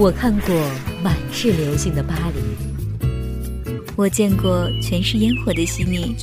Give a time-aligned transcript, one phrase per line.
[0.00, 0.54] 我看过
[1.04, 3.06] 满是流星的巴黎，
[3.96, 6.16] 我见过全是烟火的悉尼，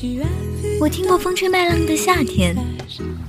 [0.81, 2.57] 我听过风吹麦浪的夏天。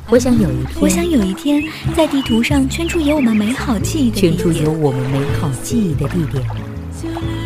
[0.09, 1.63] 我想有一天，我想有一天，
[1.95, 6.43] 在地图上圈出有我们美好记忆的圈出有我们美好记忆的地点，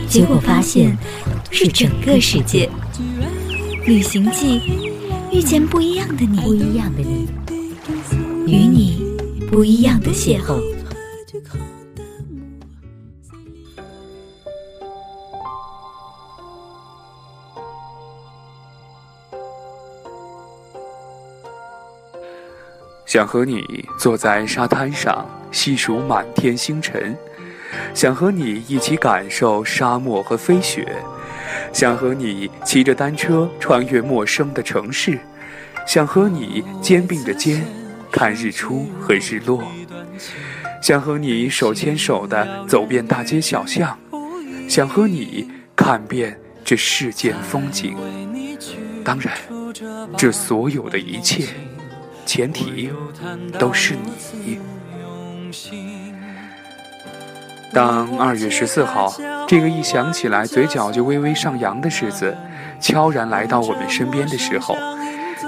[0.08, 0.96] 结果发现
[1.50, 2.70] 是整个世界。
[3.84, 4.60] 旅行记，
[5.32, 7.26] 遇见不一样的你，不一样的你，
[8.46, 9.02] 与你
[9.50, 10.62] 不一样的邂逅。
[23.12, 27.14] 想和你坐在沙滩上细数满天星辰，
[27.92, 30.96] 想和你一起感受沙漠和飞雪，
[31.74, 35.18] 想和你骑着单车穿越陌生的城市，
[35.86, 37.62] 想和你肩并着肩
[38.10, 39.62] 看日出和日落，
[40.80, 43.94] 想和你手牵手的走遍大街小巷，
[44.66, 47.94] 想和你看遍这世间风景。
[49.04, 49.36] 当然，
[50.16, 51.44] 这所有的一切。
[52.24, 52.90] 前提
[53.58, 54.58] 都是你。
[57.72, 59.14] 当二月十四号
[59.48, 62.36] 这个一想起来嘴角就微微上扬的日子
[62.80, 64.76] 悄然来到我们身边的时候，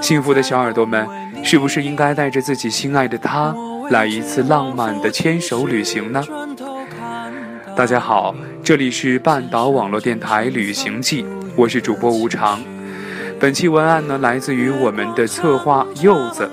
[0.01, 1.07] 幸福的小耳朵们，
[1.43, 3.55] 是不是应该带着自己心爱的他
[3.89, 6.23] 来一次浪漫的牵手旅行呢？
[7.75, 12.59] 大家好，这里是半岛网络电台旅行记，我是主播无常。
[13.39, 16.49] 本期文案呢，来自于我们的策划柚子。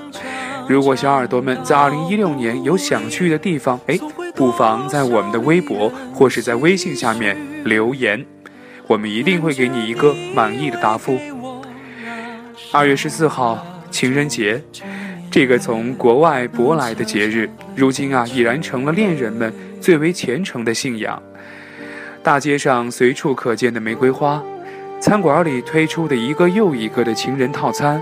[0.67, 3.97] 如果小耳朵们在二零一六年有想去的地方，哎，
[4.35, 8.25] 不妨在我们的微博或是在微信下面留言，
[8.87, 11.17] 我们一定会给你一个满意的答复。
[12.71, 14.61] 二月十四号，情人节，
[15.31, 21.21] 这个从国外舶来的节日，如今啊，已然成了恋人们最为虔诚的信仰。
[22.21, 24.41] 大街上随处可见的玫瑰花。
[25.03, 28.01] 餐馆里推出的一个又一个的情人套餐，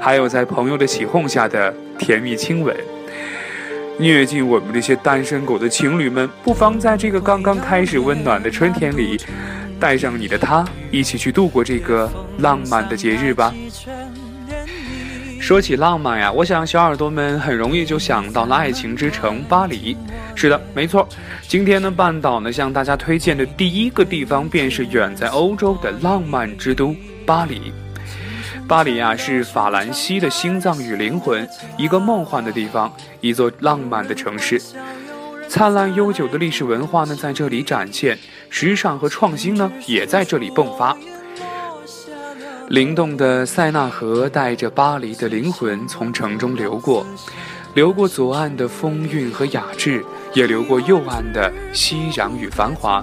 [0.00, 2.74] 还有在朋友的起哄下的甜蜜亲吻，
[3.98, 9.20] 虐尽我们这些单身狗的情侣们，不妨在这个刚刚开始温暖的春天里，
[9.78, 13.52] 带上你的他，一起去度过这个浪漫的节日吧。
[15.48, 19.96] 说起浪漫呀，我想小耳朵们很容易就想到了爱情之城巴黎。
[20.34, 21.08] 是的，没错。
[21.46, 26.94] 今天呢，半岛呢向大家推荐的第一个地方便是远在欧洲的浪漫之都
[27.24, 27.72] 巴黎。
[28.68, 31.48] 巴黎啊，是法兰西的心脏与灵魂，
[31.78, 32.92] 一个梦幻的地方，
[33.22, 34.60] 一座浪漫的城市。
[35.48, 38.18] 灿烂悠久的历史文化呢在这里展现，
[38.50, 40.94] 时尚和创新呢也在这里迸发。
[42.68, 47.06] 灵动的塞纳河带着巴黎的灵魂从城中流过，
[47.72, 53.02] 流过左岸的风韵和雅致，也流过右岸的熙攘与繁华。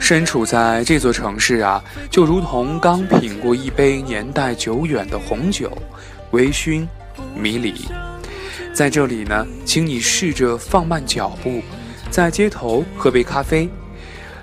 [0.00, 5.70] 身处在这座城市啊，就如同刚品过一杯年代久远的红酒，
[6.32, 6.84] 微醺
[7.32, 7.86] 迷离。
[8.72, 11.62] 在这里呢，请你试着放慢脚步，
[12.10, 13.68] 在街头喝杯咖啡，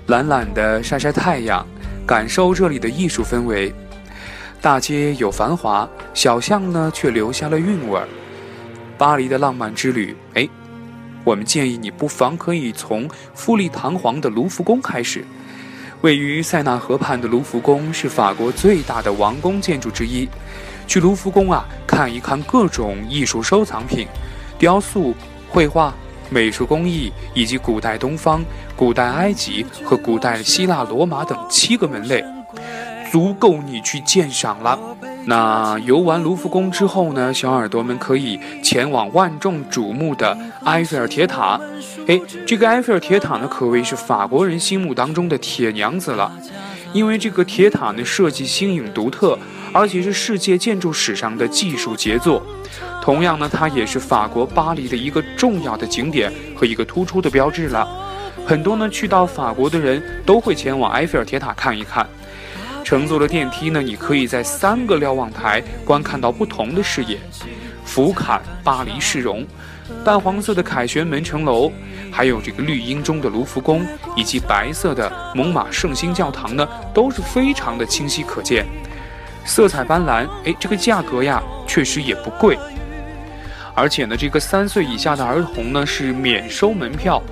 [0.06, 1.66] 懒懒地晒晒太阳。
[2.06, 3.72] 感受这里的艺术氛围，
[4.60, 8.06] 大街有繁华，小巷呢却留下了韵味儿。
[8.98, 10.46] 巴黎的浪漫之旅，哎，
[11.24, 15.24] 我们建议你不妨可以从富丽堂皇的卢浮宫开始。
[16.02, 20.28] 位于塞纳河畔的卢浮宫是法国最大的王宫建筑之一。
[20.86, 24.06] 去卢浮宫啊，看一看各种艺术收藏品、
[24.58, 25.14] 雕塑、
[25.48, 25.94] 绘画。
[26.30, 28.42] 美术工艺以及古代东方、
[28.76, 32.24] 古代埃及和古代希腊罗马等七个门类，
[33.10, 34.78] 足够你去鉴赏了。
[35.26, 41.58] 那游完卢浮宫之后呢，小耳朵们可以前往万众瞩目的埃菲尔铁塔。
[42.06, 46.30] 哎，这个埃菲尔铁塔呢，可谓是法国人心目当中的铁娘子了，
[46.92, 49.38] 因为这个铁塔呢设计新颖独特，
[49.72, 52.42] 而且是世界建筑史上的技术杰作。
[53.00, 57.88] 同样呢，它也是法国巴黎的一个重要的景点和一个突出的标志了。
[58.46, 62.06] 很多呢去到法国的人都会前往埃菲尔铁塔看一看。
[62.84, 67.18] 乘坐了电梯呢，你可以在三个瞭望台观看到不同的视野，
[67.84, 69.46] 俯瞰巴黎市容。
[70.04, 71.72] 淡黄色的凯旋门城楼，
[72.12, 78.66] 还有这个绿荫中的卢浮宫，以及白色的蒙马圣心教堂呢，都是非常的清晰可见，
[79.46, 80.28] 色彩斑斓。
[80.44, 82.58] 哎，这个价格呀，确实也不贵。
[83.74, 87.22] 而且呢，这个三岁以下的儿童呢是免收门票，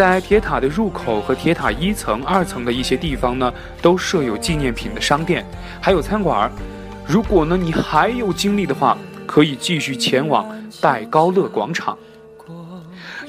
[0.00, 3.52] 在铁塔的入口和铁塔一层、二层的一些地方呢，
[3.82, 5.44] 都设有纪念品的商店，
[5.78, 6.50] 还有餐馆。
[7.06, 10.48] 如果呢你还有精力的话，可以继续前往
[10.80, 11.98] 戴高乐广场。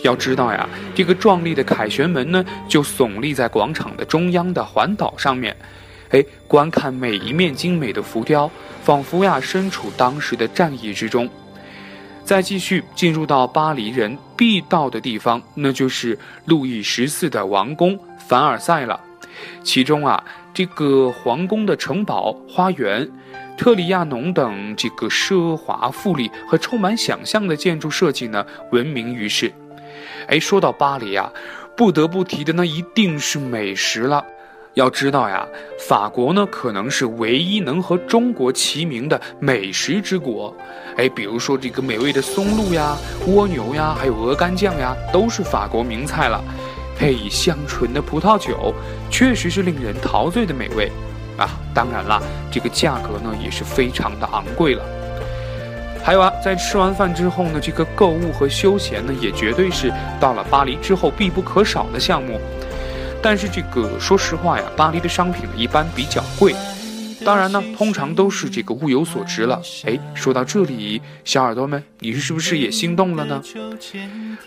[0.02, 0.66] 要知道呀，
[0.96, 5.54] 这个壮丽的凯旋门呢，就耸立在广场的中央的环岛上面。
[6.12, 8.50] 哎，观看每一面精美的浮雕，
[8.82, 11.30] 仿佛呀身处当时的战役之中。
[12.24, 17.96] 再继续进入到巴黎人必到的地方，那就是路易十四的王宫
[18.28, 19.00] 凡尔赛了。
[19.64, 23.08] 其中啊，这个皇宫的城堡、花园、
[23.56, 29.54] 特里亚农等这个奢华富丽和充满想象的建筑设计呢，闻名于世。
[30.26, 31.32] 哎，说到巴黎啊，
[31.78, 34.26] 不得不提的那一定是美食了。
[34.76, 35.46] 要知道呀，
[35.78, 40.56] 法国呢可能是唯一能和中国齐名的美食之国。
[40.96, 42.96] 哎，比如说这个美味的松露呀、
[43.28, 46.42] 蜗牛呀，还有鹅肝酱呀，都是法国名菜了。
[46.98, 48.74] 配以香醇的葡萄酒，
[49.10, 50.90] 确实是令人陶醉的美味。
[51.38, 52.22] 啊，当然了，
[52.52, 54.84] 这个价格呢也是非常的昂贵了。
[56.04, 62.40] 还有啊，在吃完饭之后呢，这个购物和休闲呢，也绝对是到了巴黎之后必不可少的项目。
[63.22, 66.56] 但是这个说实话呀，巴黎的商品一般比较贵，
[67.24, 69.62] 当然呢，通常都是这个物有所值了。
[69.86, 73.42] 哎，说到这里，小耳朵们，你是不是也心动了呢？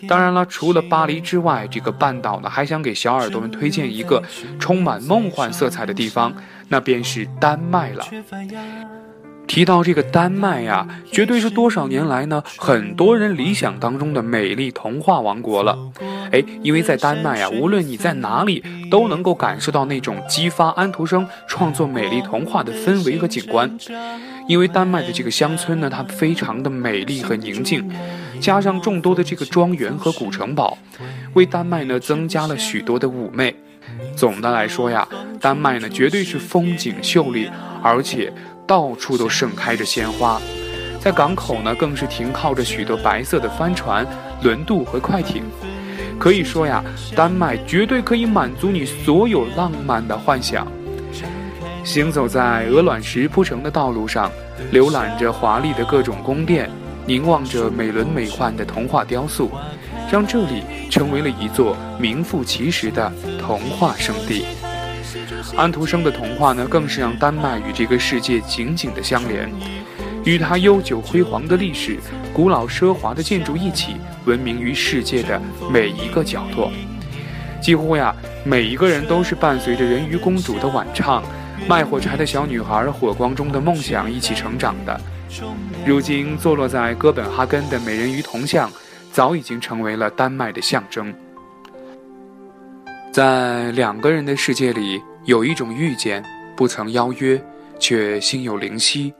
[0.09, 4.21] 当然了，除了巴黎之外，这个半岛呢，还想给小耳朵们推荐一个
[4.59, 6.35] 充满梦幻色彩的地方，
[6.69, 8.05] 那便是丹麦了。
[9.47, 15.79] 提到这个丹麦呀，绝对是多少年来呢，很多人理想当中的美丽童话王国了。
[16.33, 23.71] 哎，因为在丹麦呀，无论你在哪里，都能够感受到那种激发安徒生创作美丽童话的氛围和景观。
[24.49, 27.89] 因为丹麦的这个乡村呢，它非常的美丽和宁静，
[28.41, 30.77] 加上众多的这个庄园和古城堡，
[31.35, 33.55] 为丹麦呢增加了许多的妩媚。
[34.17, 35.07] 总的来说呀，
[35.41, 37.49] 丹麦呢绝对是风景秀丽，
[37.83, 38.33] 而且。
[38.67, 40.41] 到处都盛开着鲜花，
[40.99, 44.07] 在港口呢，更是停靠着许多白色的帆船、
[44.43, 45.43] 轮渡和快艇。
[46.19, 46.83] 可以说呀，
[47.15, 50.67] 丹麦绝对可以满足你所有浪漫的幻想。
[51.85, 54.31] 行走在鹅卵石铺成的道路上，
[54.73, 56.71] 浏览着华丽的各种宫殿，
[57.05, 59.51] 凝望着美轮美奂的童话雕塑，
[60.11, 64.47] 让这里成为了一座名副其实的童话圣地。
[65.57, 69.49] 安徒生的童话呢，更是让丹麦与这个世界紧紧的相连，
[70.25, 71.99] 与它悠久辉煌的历史、
[72.33, 75.41] 古老奢华的建筑一起，闻名于世界的
[75.71, 76.73] 每一个角落。
[77.61, 78.15] 几乎呀，
[78.45, 81.23] 每一个人都是伴随着人鱼公主的晚唱、
[81.69, 85.01] 卖火柴的小女孩火光中的梦想一起成长的。
[85.87, 88.71] 如今坐落在哥本哈根的美人鱼铜像，
[89.13, 91.15] 早已经成为了丹麦的象征。
[93.13, 95.01] 在两个人的世界里。
[95.27, 96.23] 有一种遇见，
[96.55, 97.43] 不曾邀约，
[97.79, 99.11] 却心有灵犀；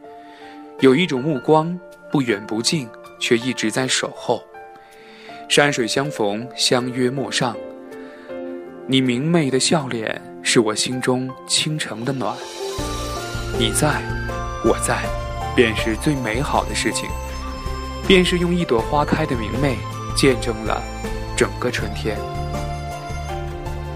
[0.81, 1.79] 有一种目光，
[2.13, 2.87] 不远不近，
[3.19, 4.43] 却一直在守候。
[5.49, 7.57] 山水相逢，相约陌上。
[8.87, 12.37] 你明媚的笑脸，是我心中倾城的暖。
[13.59, 14.03] 你在，
[14.63, 15.03] 我在，
[15.57, 17.09] 便是最美好的事情。
[18.07, 19.79] 便是用一朵花开的明媚，
[20.15, 20.83] 见证了
[21.35, 22.19] 整个春天。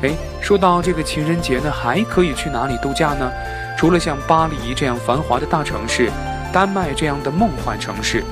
[0.02, 3.30] 哎，说到这个情人节呢，还可以去哪里度假呢？
[3.76, 6.10] 除了像巴黎这样繁华的大城市，
[6.52, 8.22] 丹麦这样的梦幻城市，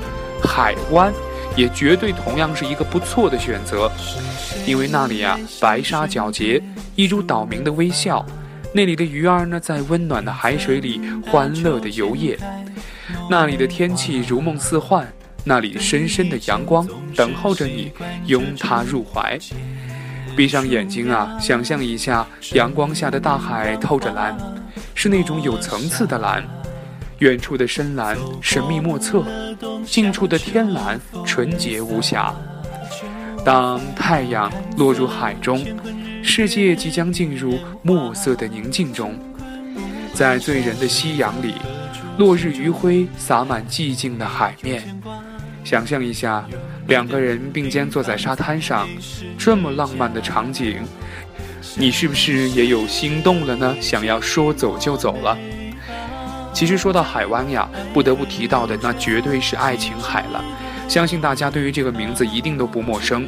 [0.43, 1.11] 海湾
[1.55, 3.91] 也绝对同样是一个不错的选择。
[4.65, 6.61] 因为那里啊，白沙皎洁，
[6.95, 8.25] 一如岛民的微笑；
[8.73, 12.37] 那里的鱼儿呢，在温暖的海水里欢乐地游曳；
[13.29, 15.05] 那里的天气如梦似幻；
[15.43, 17.91] 那里深深的阳光等候着你，
[18.25, 19.37] 拥它入怀。
[20.37, 24.37] 闭上眼睛啊，想象一下阳光下的大海透着蓝，
[24.93, 26.45] 是那种有层次的蓝。
[27.17, 29.25] 远处的深蓝神秘莫测，
[29.83, 32.31] 近处的天蓝纯洁无瑕。
[33.43, 35.65] 当太阳落入海中，
[36.21, 39.19] 世界即将进入墨色的宁静中。
[40.13, 41.55] 在醉人的夕阳里，
[42.19, 45.01] 落日余晖洒满寂静的海面。
[45.63, 46.47] 想象一下。
[46.87, 48.87] 两个人并肩坐在沙滩上，
[49.37, 50.81] 这么浪漫的场景，
[51.75, 53.75] 你是不是也有心动了呢？
[53.81, 55.37] 想要说走就走了。
[56.53, 60.43] 其实说到海湾呀，不得不提到的那绝对是爱琴海了。
[60.87, 63.27] 相信大家对于这个名字一定都不陌生。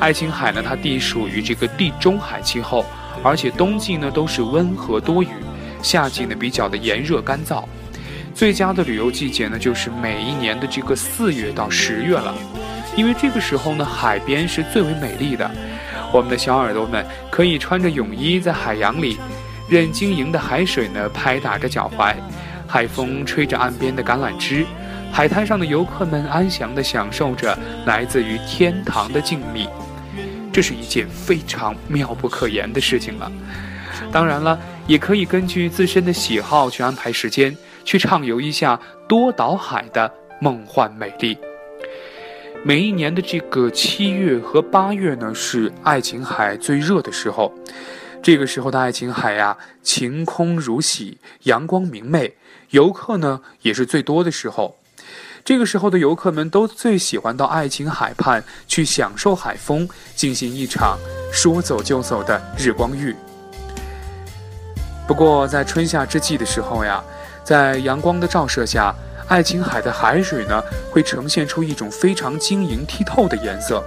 [0.00, 2.84] 爱琴海呢，它地属于这个地中海气候，
[3.22, 5.28] 而且冬季呢都是温和多雨，
[5.80, 7.62] 夏季呢比较的炎热干燥。
[8.34, 12.34] 最佳的旅游季节呢，就是每一年的这个四月到十月了。
[13.00, 15.50] 因为这个时候呢，海边是最为美丽的。
[16.12, 19.16] 我们的小耳朵们可以穿着泳衣在海洋里，
[19.70, 22.14] 任晶莹的海水呢拍打着脚踝，
[22.68, 24.66] 海风吹着岸边的橄榄枝，
[25.10, 29.66] 海滩上的游客们安详地享受着来自于天堂的静谧。
[30.52, 33.32] 这是一件非常妙不可言的事情了。
[34.12, 38.78] 当然了，也可以根据自身的喜好去安排时间，去畅游一下
[39.08, 41.38] 多岛海的梦幻美丽。
[42.62, 47.50] 每一年的这个七月和八月呢，是爱琴海最热的时候。
[48.22, 52.34] 这个时候的爱琴海呀，晴空如洗，阳光明媚，
[52.68, 54.76] 游客呢也是最多的时候。
[55.42, 60.98] 这个时候的游客们都最喜欢到爱琴海畔去享受海风，进行一场
[61.32, 63.16] 说走就走的日光浴。
[65.08, 67.02] 不过在春夏之际的时候呀，
[67.42, 68.94] 在阳光的照射下，
[69.30, 70.60] 爱琴海的海水呢
[70.90, 73.80] 会呈现出一种非常晶莹剔透的颜色，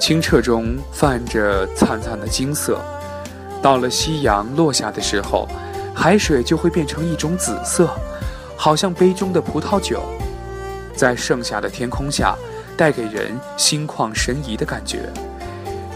[0.00, 2.80] 清澈中泛着灿灿的金色。
[3.62, 5.46] 到了夕阳落下的时候，
[5.94, 7.88] 海水就会变成一种紫色，
[8.56, 10.02] 好像杯中的葡萄酒，
[10.92, 12.34] 在盛夏的天空下，
[12.76, 15.08] 带给人心旷神怡的感觉。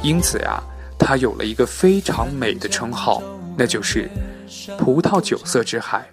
[0.02, 0.62] 因此呀，
[0.96, 3.20] 它有了一个非常美的称号，
[3.56, 4.08] 那就是
[4.78, 6.08] “葡萄酒色之海”。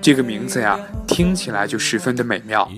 [0.00, 2.70] 这个名字呀，听起来就十分的美妙。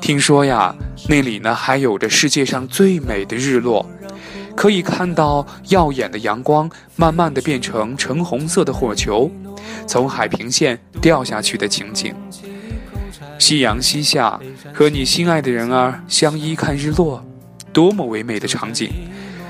[0.00, 0.74] 听说呀，
[1.08, 3.84] 那里呢还有着世界上最美的日落。
[4.56, 9.30] 可以看到耀眼的阳光慢慢的变成橙红色的火球，
[9.86, 12.14] 从海平线掉下去的情景。
[13.38, 14.38] 夕阳西下，
[14.74, 17.24] 和你心爱的人儿相依看日落，
[17.72, 18.90] 多么唯美的场景！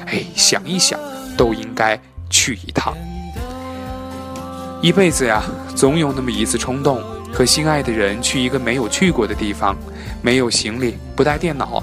[0.06, 1.00] 哎，想一想
[1.36, 2.94] 都应该去一趟。
[4.82, 5.42] 一辈子呀，
[5.76, 9.76] 总有那么一次冲动，和心爱的人去一个没有去过的地方，
[10.22, 11.82] 没有行李，不带电脑，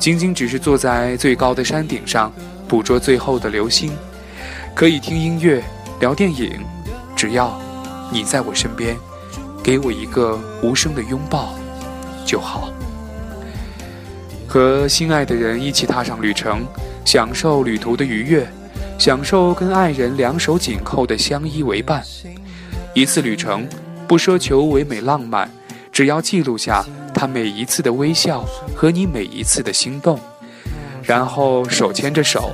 [0.00, 2.32] 仅仅只是坐在最高的山顶上。
[2.68, 3.92] 捕捉最后的流星，
[4.74, 5.62] 可以听音乐、
[6.00, 6.58] 聊电影，
[7.14, 7.60] 只要
[8.10, 8.96] 你在我身边，
[9.62, 11.54] 给我一个无声的拥抱
[12.24, 12.72] 就好。
[14.48, 16.66] 和心爱的人一起踏上旅程，
[17.04, 18.50] 享受旅途的愉悦，
[18.98, 22.02] 享受跟爱人两手紧扣的相依为伴。
[22.94, 23.66] 一次旅程，
[24.06, 25.50] 不奢求唯美浪漫，
[25.90, 28.44] 只要记录下他每一次的微笑
[28.74, 30.18] 和你每一次的心动。
[31.02, 32.50] 然后手牵着手，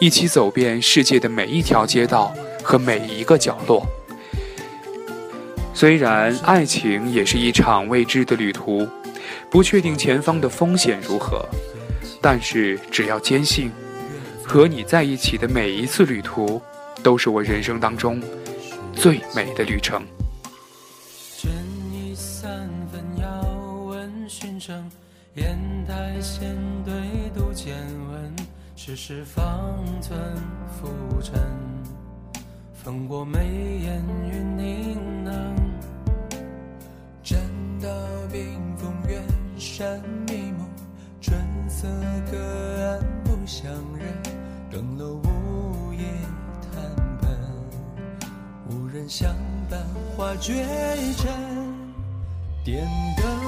[0.00, 2.32] 一起走遍世界的每一条街道
[2.62, 3.86] 和每一个角落。
[5.74, 8.88] 虽然爱情也是一场未知的旅途，
[9.50, 11.44] 不确定前方的风险如何，
[12.20, 13.70] 但是只要坚信，
[14.50, 16.60] 和你在一起的每一次旅途，
[17.04, 18.20] 都是我人生当中
[18.92, 20.02] 最美的旅程。
[25.36, 26.92] 烟台县对
[27.32, 27.76] 渡见
[28.10, 28.34] 闻，
[28.74, 30.18] 世事方寸
[30.68, 31.40] 浮沉，
[32.74, 33.38] 风过眉
[33.84, 35.54] 眼云凝能。
[37.22, 37.38] 栈
[37.80, 37.88] 道
[38.32, 39.22] 冰封远
[39.56, 40.68] 山迷蒙，
[41.20, 41.86] 春色
[42.32, 42.36] 隔
[42.84, 44.39] 岸不相认。
[44.70, 46.04] 更楼午夜
[46.70, 46.80] 谈
[47.20, 47.28] 本，
[48.68, 49.34] 无人相
[49.68, 49.84] 伴
[50.16, 50.64] 花绝
[51.16, 51.28] 尘。
[52.64, 52.86] 点
[53.16, 53.39] 灯。